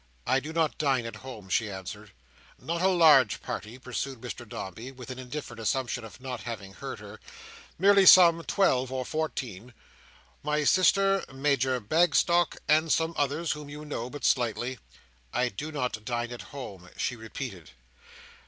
[0.25, 2.11] "I do not dine at home," she answered.
[2.57, 6.97] "Not a large party," pursued Mr Dombey, with an indifferent assumption of not having heard
[6.99, 7.19] her;
[7.77, 9.75] "merely some twelve or fourteen.
[10.41, 14.79] My sister, Major Bagstock, and some others whom you know but slightly."
[15.33, 17.69] "I do not dine at home," she repeated.